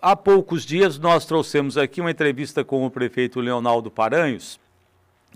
[0.00, 4.58] Há poucos dias nós trouxemos aqui uma entrevista com o prefeito Leonardo Paranhos,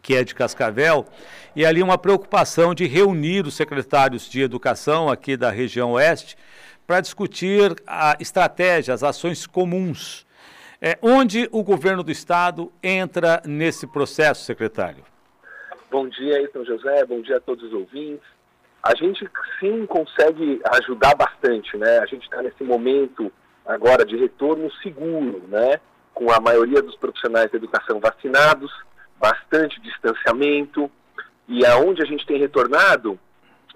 [0.03, 1.07] que é de Cascavel,
[1.55, 6.37] e ali uma preocupação de reunir os secretários de educação aqui da região oeste
[6.85, 10.27] para discutir a estratégia, as ações comuns.
[10.83, 15.05] É, onde o governo do estado entra nesse processo, secretário?
[15.91, 18.27] Bom dia, Ayrton José, bom dia a todos os ouvintes.
[18.83, 19.29] A gente
[19.59, 21.99] sim consegue ajudar bastante, né?
[21.99, 23.33] A gente está nesse momento
[23.67, 25.81] agora de retorno seguro, né?
[26.15, 28.73] Com a maioria dos profissionais da educação vacinados,
[29.19, 30.91] bastante distanciamento,
[31.49, 33.19] e aonde a gente tem retornado,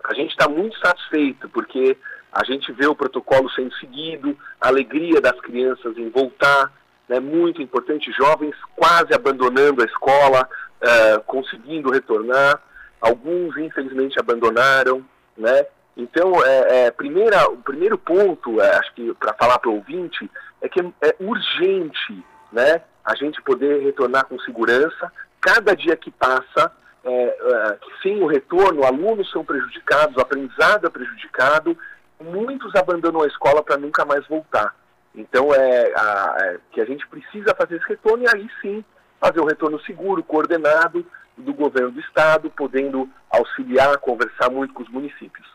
[0.05, 1.97] a gente está muito satisfeito, porque
[2.33, 6.73] a gente vê o protocolo sendo seguido, a alegria das crianças em voltar,
[7.09, 10.49] né, muito importante, jovens quase abandonando a escola,
[10.81, 12.63] uh, conseguindo retornar,
[13.01, 15.05] alguns infelizmente abandonaram,
[15.37, 15.67] né?
[15.97, 20.31] Então, é, é, primeira, o primeiro ponto, é, acho que para falar para o ouvinte,
[20.61, 22.83] é que é urgente, né?
[23.05, 25.13] A gente poder retornar com segurança.
[25.41, 26.73] Cada dia que passa,
[27.05, 31.77] é, é, sem o retorno, alunos são prejudicados, o aprendizado é prejudicado,
[32.21, 34.75] muitos abandonam a escola para nunca mais voltar.
[35.15, 38.85] Então é, a, é, que a gente precisa fazer esse retorno e aí sim
[39.21, 41.05] fazer um retorno seguro, coordenado
[41.37, 45.47] do governo do estado, podendo auxiliar, conversar muito com os municípios.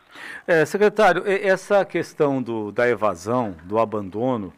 [0.46, 4.52] É, secretário, essa questão do, da evasão, do abandono,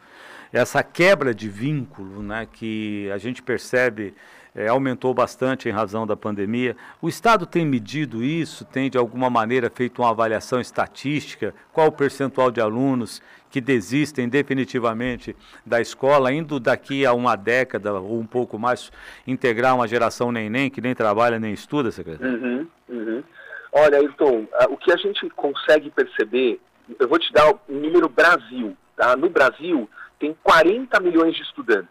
[0.53, 4.15] essa quebra de vínculo né, que a gente percebe
[4.59, 6.77] é, aumentou bastante em razão da pandemia.
[7.01, 8.65] O Estado tem medido isso?
[8.65, 11.55] Tem, de alguma maneira, feito uma avaliação estatística?
[11.73, 17.95] Qual o percentual de alunos que desistem definitivamente da escola, indo daqui a uma década
[17.95, 18.91] ou um pouco mais,
[19.25, 22.35] integrar uma geração nem-nem, que nem trabalha nem estuda, secretário?
[22.35, 23.23] Uhum, uhum.
[23.71, 26.61] Olha, Ayrton, o que a gente consegue perceber,
[26.99, 28.77] eu vou te dar o número Brasil.
[28.97, 29.17] Tá?
[29.17, 31.89] No Brasil, tem 40 milhões de estudantes.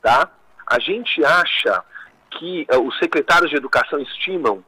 [0.00, 0.30] Tá?
[0.70, 1.82] A gente acha
[2.30, 4.64] que uh, os secretários de educação estimam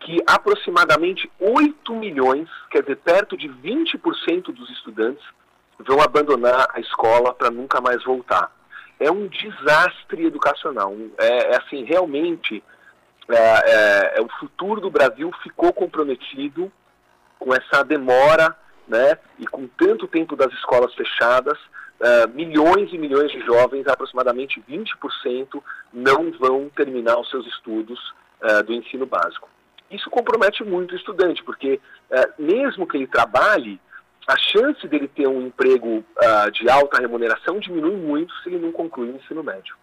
[0.00, 5.22] que aproximadamente 8 milhões, quer dizer, perto de 20% dos estudantes,
[5.78, 8.50] vão abandonar a escola para nunca mais voltar.
[8.98, 10.94] É um desastre educacional.
[11.18, 12.62] É, é assim, realmente,
[13.28, 16.70] é, é, é, o futuro do Brasil ficou comprometido
[17.38, 18.56] com essa demora,
[18.86, 21.58] né, e com tanto tempo das escolas fechadas,
[22.00, 25.62] uh, milhões e milhões de jovens, aproximadamente 20%,
[25.92, 27.98] não vão terminar os seus estudos
[28.42, 29.48] uh, do ensino básico.
[29.90, 33.80] Isso compromete muito o estudante, porque uh, mesmo que ele trabalhe,
[34.26, 36.04] a chance dele ter um emprego
[36.52, 39.74] de alta remuneração diminui muito se ele não conclui o ensino médio.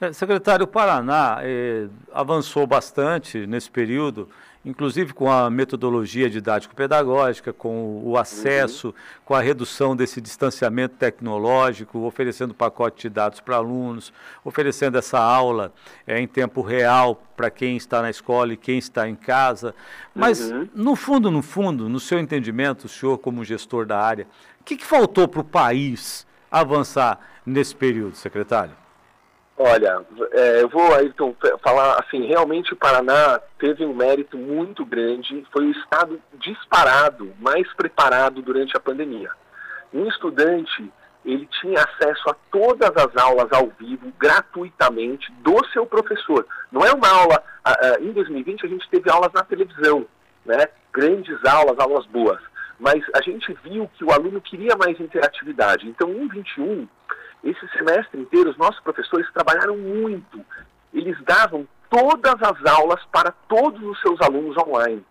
[0.00, 4.28] É, secretário, o Paraná eh, avançou bastante nesse período
[4.64, 8.94] inclusive com a metodologia didático-pedagógica, com o acesso, uhum.
[9.24, 14.12] com a redução desse distanciamento tecnológico, oferecendo pacote de dados para alunos,
[14.44, 15.72] oferecendo essa aula
[16.06, 19.74] é, em tempo real para quem está na escola e quem está em casa.
[20.14, 20.68] Mas, uhum.
[20.74, 24.26] no fundo, no fundo, no seu entendimento, o senhor como gestor da área,
[24.60, 28.74] o que, que faltou para o país avançar nesse período, secretário?
[29.62, 35.46] Olha, é, eu vou, Ayrton, falar assim, realmente o Paraná teve um mérito muito grande,
[35.52, 39.30] foi o estado disparado, mais preparado durante a pandemia.
[39.92, 40.90] Um estudante,
[41.26, 46.46] ele tinha acesso a todas as aulas ao vivo, gratuitamente, do seu professor.
[46.72, 47.44] Não é uma aula,
[48.00, 50.06] em 2020 a gente teve aulas na televisão,
[50.42, 50.68] né?
[50.90, 52.40] grandes aulas, aulas boas,
[52.78, 55.86] mas a gente viu que o aluno queria mais interatividade.
[55.86, 56.88] Então, em 21
[57.42, 60.44] esse semestre inteiro, os nossos professores trabalharam muito.
[60.92, 65.04] Eles davam todas as aulas para todos os seus alunos online.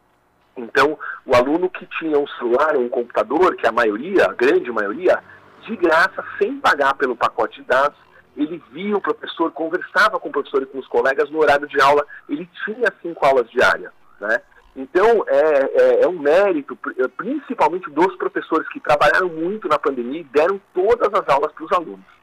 [0.56, 4.72] Então, o aluno que tinha um celular ou um computador, que a maioria, a grande
[4.72, 5.22] maioria,
[5.66, 7.98] de graça, sem pagar pelo pacote de dados,
[8.36, 11.82] ele via o professor, conversava com o professor e com os colegas no horário de
[11.82, 13.92] aula, ele tinha cinco aulas diárias.
[14.20, 14.42] Né?
[14.76, 16.78] Então, é, é, é, um mérito,
[17.18, 21.72] principalmente dos professores que trabalharam muito na pandemia e deram todas as aulas para os
[21.72, 22.19] alunos.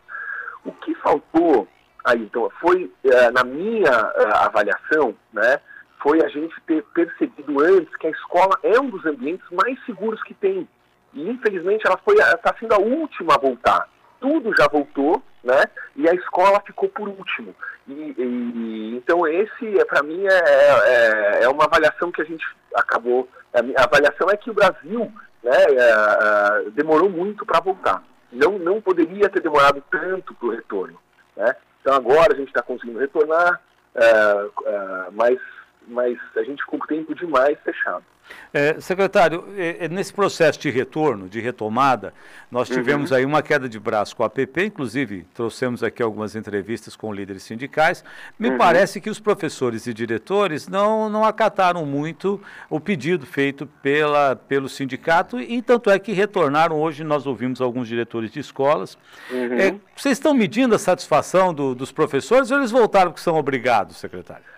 [0.66, 1.68] O que faltou
[2.06, 5.60] aí, então, foi, é, na minha é, avaliação, né,
[6.00, 10.22] foi a gente ter percebido antes que a escola é um dos ambientes mais seguros
[10.22, 10.68] que tem.
[11.12, 11.98] E, infelizmente, ela
[12.34, 13.88] está sendo a última a voltar.
[14.20, 15.64] Tudo já voltou, né?
[15.96, 17.54] E a escola ficou por último.
[17.88, 23.28] E, e então esse, para mim, é, é, é, uma avaliação que a gente acabou.
[23.52, 25.10] A, avaliação é que o Brasil,
[25.42, 30.98] né, é, demorou muito para voltar não, não poderia ter demorado tanto para o retorno.
[31.36, 31.54] Né?
[31.80, 33.60] Então agora a gente está conseguindo retornar,
[33.94, 35.38] é, é, mas
[35.86, 38.04] mas a gente ficou tempo demais fechado.
[38.52, 42.14] É, secretário, é, é, nesse processo de retorno, de retomada,
[42.50, 43.16] nós tivemos uhum.
[43.18, 47.42] aí uma queda de braço com a APP, inclusive trouxemos aqui algumas entrevistas com líderes
[47.42, 48.04] sindicais.
[48.38, 48.58] Me uhum.
[48.58, 52.40] parece que os professores e diretores não, não acataram muito
[52.70, 56.80] o pedido feito pela, pelo sindicato e tanto é que retornaram.
[56.80, 58.96] Hoje nós ouvimos alguns diretores de escolas.
[59.30, 59.58] Uhum.
[59.58, 63.98] É, vocês estão medindo a satisfação do, dos professores ou eles voltaram que são obrigados,
[63.98, 64.55] secretário?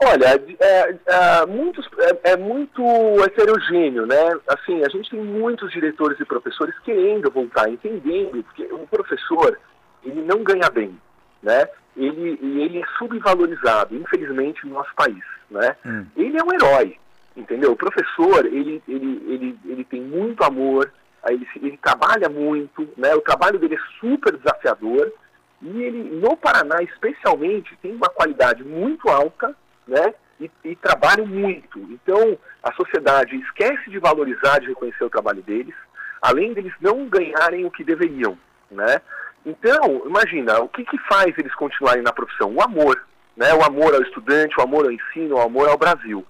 [0.00, 2.82] Olha, é, é, muitos, é, é, muito
[3.24, 4.38] heterogêneo, né?
[4.46, 9.58] Assim, a gente tem muitos diretores e professores querendo voltar, entendendo que o professor,
[10.04, 10.96] ele não ganha bem,
[11.42, 11.68] né?
[11.96, 15.76] Ele, ele é subvalorizado, infelizmente, no nosso país, né?
[15.84, 16.06] Hum.
[16.16, 16.96] Ele é um herói,
[17.36, 17.72] entendeu?
[17.72, 20.92] O professor, ele, ele, ele, ele tem muito amor,
[21.28, 23.16] ele, ele trabalha muito, né?
[23.16, 25.12] O trabalho dele é super desafiador,
[25.60, 29.56] e ele, no Paraná, especialmente, tem uma qualidade muito alta,
[29.88, 30.14] né?
[30.38, 31.78] E, e trabalham muito.
[31.90, 35.74] Então, a sociedade esquece de valorizar, de reconhecer o trabalho deles,
[36.22, 38.38] além deles não ganharem o que deveriam,
[38.70, 39.00] né?
[39.44, 42.54] Então, imagina, o que, que faz eles continuarem na profissão?
[42.54, 43.02] O amor,
[43.36, 43.52] né?
[43.54, 46.24] O amor ao estudante, o amor ao ensino, o amor ao Brasil.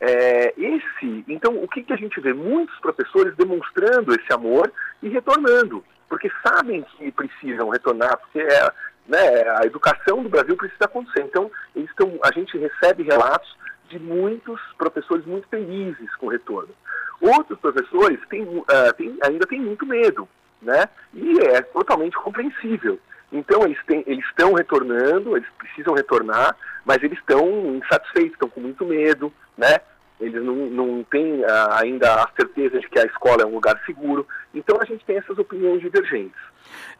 [0.00, 2.32] É, esse, então, o que, que a gente vê?
[2.32, 4.72] Muitos professores demonstrando esse amor
[5.02, 8.72] e retornando, porque sabem que precisam retornar, porque é,
[9.10, 11.22] né, a educação do Brasil precisa acontecer.
[11.22, 13.56] Então, estão, a gente recebe relatos
[13.88, 16.72] de muitos professores muito felizes com o retorno.
[17.20, 18.64] Outros professores têm, uh,
[18.96, 20.28] têm, ainda têm muito medo,
[20.62, 20.88] né?
[21.12, 23.00] E é totalmente compreensível.
[23.32, 28.60] Então, eles, têm, eles estão retornando, eles precisam retornar, mas eles estão insatisfeitos, estão com
[28.60, 29.80] muito medo, né?
[30.20, 33.80] Eles não, não têm uh, ainda a certeza de que a escola é um lugar
[33.86, 34.26] seguro.
[34.54, 36.38] Então a gente tem essas opiniões divergentes.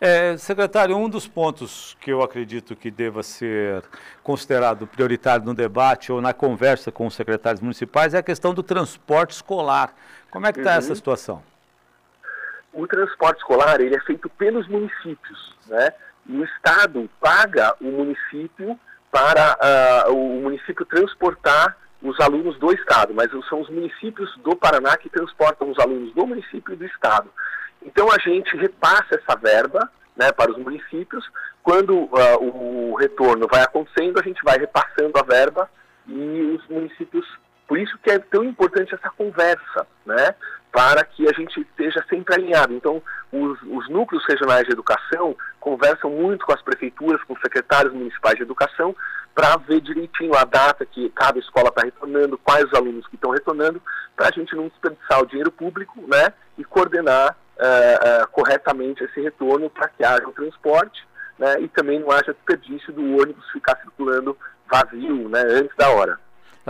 [0.01, 3.83] É, secretário, um dos pontos que eu acredito que deva ser
[4.23, 8.63] considerado prioritário no debate ou na conversa com os secretários municipais é a questão do
[8.63, 9.95] transporte escolar.
[10.31, 10.79] Como é que está uhum.
[10.79, 11.43] essa situação?
[12.73, 15.93] O transporte escolar ele é feito pelos municípios, né?
[16.27, 18.79] E o Estado paga o município
[19.11, 24.97] para uh, o município transportar os alunos do Estado, mas são os municípios do Paraná
[24.97, 27.31] que transportam os alunos do município e do Estado.
[27.83, 31.25] Então a gente repassa essa verba né, para os municípios.
[31.63, 35.69] Quando uh, o retorno vai acontecendo, a gente vai repassando a verba
[36.07, 37.27] e os municípios.
[37.67, 40.35] Por isso que é tão importante essa conversa, né?
[40.73, 42.73] Para que a gente esteja sempre alinhado.
[42.73, 47.93] Então, os, os núcleos regionais de educação conversam muito com as prefeituras, com os secretários
[47.93, 48.95] municipais de educação,
[49.35, 53.31] para ver direitinho a data que cada escola está retornando, quais os alunos que estão
[53.31, 53.81] retornando,
[54.17, 59.21] para a gente não desperdiçar o dinheiro público né, e coordenar uh, uh, corretamente esse
[59.21, 61.07] retorno para que haja o transporte
[61.39, 64.37] né, e também não haja desperdício do ônibus ficar circulando
[64.71, 66.19] vazio né, antes da hora.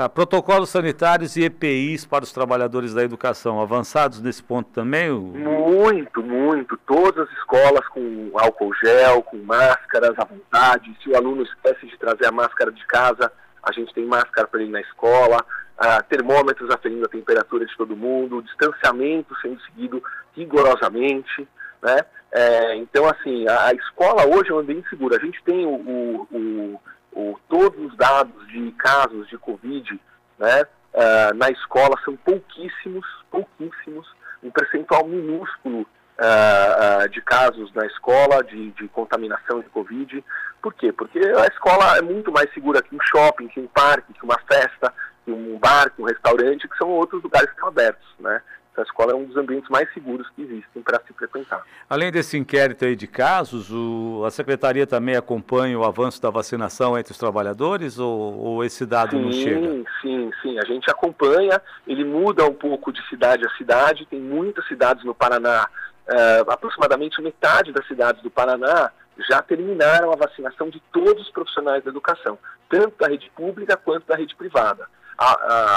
[0.02, 5.10] Ah, protocolos sanitários e EPIs para os trabalhadores da educação, avançados nesse ponto também?
[5.10, 6.74] Muito, muito.
[6.86, 10.96] Todas as escolas com álcool gel, com máscaras à vontade.
[11.02, 13.30] Se o aluno esquece de trazer a máscara de casa,
[13.62, 15.44] a gente tem máscara para ele na escola,
[15.76, 20.02] ah, termômetros aferindo a temperatura de todo mundo, distanciamento sendo seguido
[20.34, 21.46] rigorosamente.
[21.82, 21.98] Né?
[22.32, 25.14] É, então, assim, a, a, escola hoje é um ambiente seguro.
[25.14, 26.80] A gente tem o, o, o
[27.20, 30.00] o, todos os dados de casos de Covid
[30.38, 30.62] né,
[30.94, 34.08] uh, na escola são pouquíssimos, pouquíssimos,
[34.42, 40.24] um percentual minúsculo uh, uh, de casos na escola de, de, contaminação de Covid.
[40.62, 40.92] Por quê?
[40.92, 44.38] Porque a escola é muito mais segura que um shopping, que um parque, que uma
[44.50, 44.92] festa,
[45.24, 48.40] que um bar, que um restaurante, que são outros lugares que estão abertos, né?
[48.80, 51.62] A escola é um dos ambientes mais seguros que existem para se frequentar.
[51.88, 56.98] Além desse inquérito aí de casos, o, a Secretaria também acompanha o avanço da vacinação
[56.98, 59.60] entre os trabalhadores ou, ou esse dado sim, não chega?
[59.60, 60.58] Sim, sim, sim.
[60.58, 65.14] A gente acompanha, ele muda um pouco de cidade a cidade, tem muitas cidades no
[65.14, 65.68] Paraná,
[66.08, 68.90] uh, aproximadamente metade das cidades do Paraná
[69.28, 74.06] já terminaram a vacinação de todos os profissionais da educação, tanto da rede pública quanto
[74.06, 74.86] da rede privada.
[75.18, 75.32] A,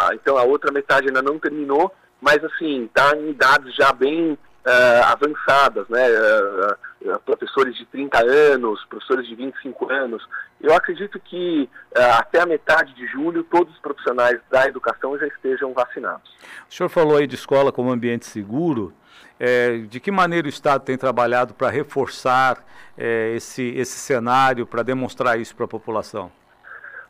[0.09, 1.91] a, então a outra metade ainda não terminou,
[2.23, 6.07] mas assim, está em idades já bem uh, avançadas, né?
[6.09, 10.25] Uh, uh, professores de 30 anos, professores de 25 anos.
[10.61, 15.73] Eu acredito que até a metade de julho todos os profissionais da educação já estejam
[15.73, 16.31] vacinados.
[16.69, 18.93] O senhor falou aí de escola como ambiente seguro.
[19.37, 22.63] É, de que maneira o Estado tem trabalhado para reforçar
[22.97, 26.31] é, esse, esse cenário, para demonstrar isso para a população?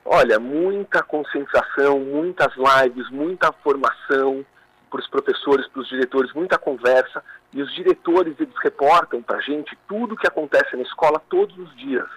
[0.04, 4.44] Olha, muita conscientização, muitas lives, muita formação,
[4.94, 9.42] para os professores, para os diretores, muita conversa, e os diretores eles reportam para a
[9.42, 12.08] gente tudo o que acontece na escola todos os dias.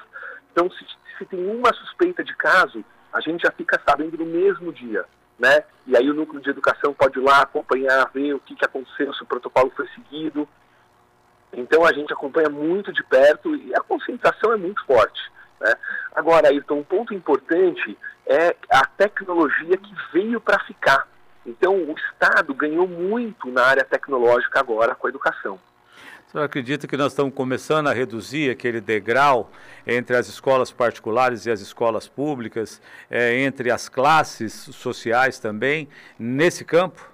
[0.52, 0.84] Então, se,
[1.16, 5.06] se tem uma suspeita de caso, a gente já fica sabendo no mesmo dia.
[5.38, 5.64] Né?
[5.86, 9.10] E aí o núcleo de educação pode ir lá acompanhar, ver o que, que aconteceu,
[9.14, 10.46] se o protocolo foi seguido.
[11.54, 15.32] Então a gente acompanha muito de perto e a concentração é muito forte.
[15.60, 15.72] Né?
[16.14, 21.15] Agora, Ayrton, um ponto importante é a tecnologia que veio para ficar.
[21.46, 25.58] Então o Estado ganhou muito na área tecnológica agora com a educação.
[26.26, 29.50] O senhor acredita que nós estamos começando a reduzir aquele degrau
[29.86, 35.88] entre as escolas particulares e as escolas públicas, é, entre as classes sociais também,
[36.18, 37.08] nesse campo?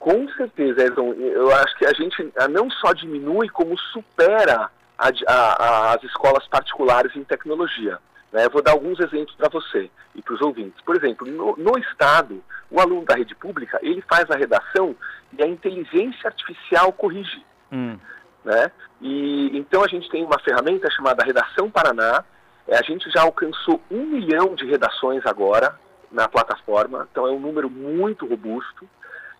[0.00, 1.12] Com certeza, Edson.
[1.12, 7.14] Eu acho que a gente não só diminui, como supera a, a, as escolas particulares
[7.14, 7.98] em tecnologia.
[8.32, 8.46] Né?
[8.46, 10.80] Eu vou dar alguns exemplos para você e para os ouvintes.
[10.82, 14.94] Por exemplo, no, no, Estado, o aluno da rede pública, ele faz a redação
[15.36, 17.44] e a inteligência artificial corrige.
[17.72, 17.98] Hum.
[18.44, 18.70] Né?
[19.00, 22.24] E então a gente tem uma ferramenta chamada Redação Paraná.
[22.66, 25.78] É, a gente já alcançou um milhão de redações agora
[26.10, 28.88] na plataforma, então é um número muito robusto.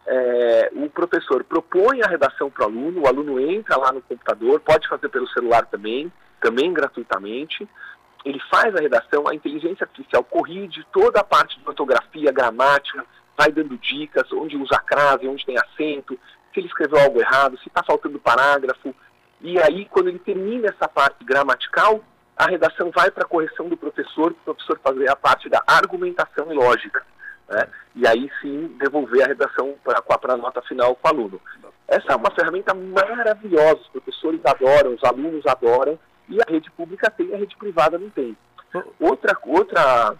[0.06, 4.60] É, o professor propõe a redação para o aluno, o aluno entra lá no computador,
[4.60, 7.68] pode fazer pelo celular também, também gratuitamente.
[8.24, 13.04] Ele faz a redação, a inteligência artificial corrige toda a parte de ortografia, gramática,
[13.36, 16.18] vai dando dicas, onde usa crase, onde tem acento,
[16.52, 18.94] se ele escreveu algo errado, se está faltando parágrafo.
[19.40, 22.04] E aí, quando ele termina essa parte gramatical,
[22.36, 25.62] a redação vai para a correção do professor, para o professor fazer a parte da
[25.66, 27.04] argumentação e lógica.
[27.48, 27.66] Né?
[27.96, 31.40] E aí sim devolver a redação para a nota final com o aluno.
[31.86, 35.98] Essa é uma ferramenta maravilhosa, os professores adoram, os alunos adoram,
[36.30, 38.36] e a rede pública tem, a rede privada não tem.
[38.98, 40.14] Outra, outra,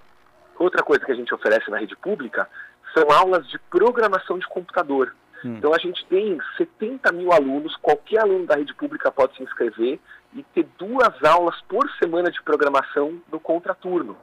[0.59, 2.49] outra coisa que a gente oferece na rede pública
[2.93, 5.15] são aulas de programação de computador.
[5.45, 5.57] Hum.
[5.57, 10.01] Então a gente tem 70 mil alunos, qualquer aluno da rede pública pode se inscrever
[10.35, 14.17] e ter duas aulas por semana de programação no contraturno.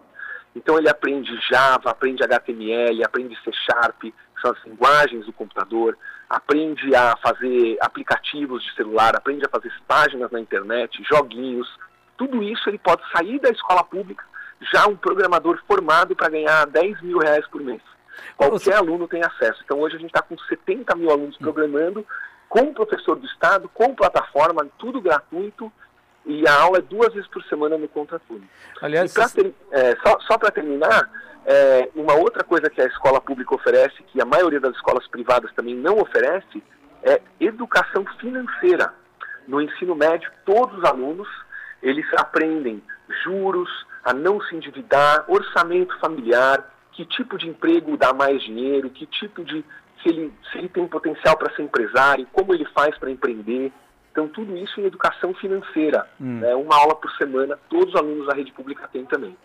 [0.56, 4.04] Então ele aprende Java, aprende HTML, aprende C Sharp,
[4.38, 5.98] que são as linguagens do computador,
[6.30, 11.68] aprende a fazer aplicativos de celular, aprende a fazer páginas na internet, joguinhos.
[12.16, 14.24] Tudo isso ele pode sair da escola pública
[14.74, 17.82] já um programador formado para ganhar 10 mil reais por mês.
[18.36, 19.62] Qualquer aluno tem acesso.
[19.64, 22.06] Então hoje a gente está com 70 mil alunos programando,
[22.50, 25.72] com professor do Estado, com plataforma, tudo gratuito,
[26.28, 28.48] e a aula é duas vezes por semana no contraturno.
[28.82, 31.10] Aliás, ter, é, só, só para terminar,
[31.46, 35.50] é, uma outra coisa que a escola pública oferece, que a maioria das escolas privadas
[35.54, 36.62] também não oferece,
[37.02, 38.94] é educação financeira.
[39.48, 41.28] No ensino médio, todos os alunos,
[41.82, 42.84] eles aprendem
[43.24, 43.70] juros,
[44.04, 49.44] a não se endividar, orçamento familiar, que tipo de emprego dá mais dinheiro, que tipo
[49.44, 49.64] de.
[50.02, 53.72] se ele, se ele tem potencial para ser empresário, como ele faz para empreender.
[54.18, 56.08] Então, tudo isso em educação financeira.
[56.20, 56.40] Hum.
[56.40, 56.56] Né?
[56.56, 59.38] Uma aula por semana, todos os alunos da rede pública têm também.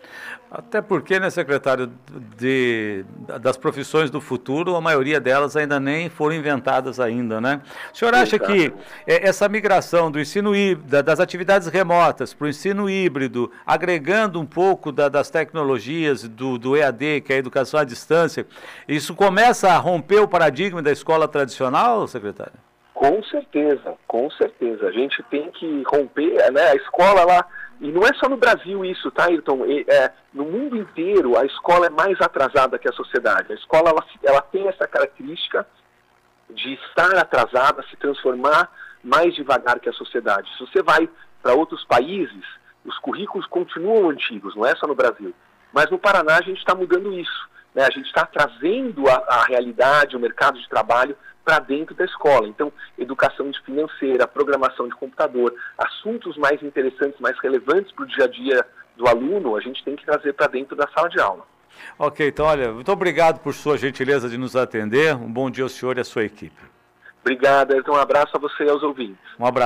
[0.49, 1.91] Até porque, né, secretário,
[2.35, 3.05] de,
[3.39, 7.61] das profissões do futuro, a maioria delas ainda nem foram inventadas ainda, né?
[7.93, 8.51] O senhor acha Exato.
[8.51, 8.73] que
[9.05, 14.45] é, essa migração do ensino híbrido, das atividades remotas para o ensino híbrido, agregando um
[14.45, 18.47] pouco da, das tecnologias do, do EAD, que é a educação à distância,
[18.87, 22.72] isso começa a romper o paradigma da escola tradicional, secretário?
[23.03, 24.87] Com certeza, com certeza.
[24.87, 26.69] A gente tem que romper, né?
[26.69, 27.45] A escola lá,
[27.81, 29.65] e não é só no Brasil isso, tá, Ayrton?
[29.89, 33.51] É, no mundo inteiro, a escola é mais atrasada que a sociedade.
[33.51, 35.67] A escola, ela, ela tem essa característica
[36.49, 38.71] de estar atrasada, se transformar
[39.03, 40.49] mais devagar que a sociedade.
[40.57, 41.09] Se você vai
[41.41, 42.45] para outros países,
[42.85, 45.35] os currículos continuam antigos, não é só no Brasil.
[45.73, 47.49] Mas no Paraná a gente está mudando isso.
[47.75, 47.83] Né?
[47.83, 52.47] A gente está trazendo a, a realidade, o mercado de trabalho para dentro da escola.
[52.47, 58.25] Então, educação de financeira, programação de computador, assuntos mais interessantes, mais relevantes para o dia
[58.25, 61.45] a dia do aluno, a gente tem que trazer para dentro da sala de aula.
[61.97, 65.15] Ok, então, olha, muito obrigado por sua gentileza de nos atender.
[65.15, 66.73] Um bom dia ao senhor e à sua equipe.
[67.21, 69.17] Obrigado, então um abraço a você e aos ouvintes.
[69.39, 69.61] Um abraço.